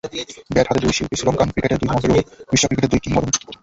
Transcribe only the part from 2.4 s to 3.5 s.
বিশ্ব ক্রিকেটের দুই কিংবদন্তি।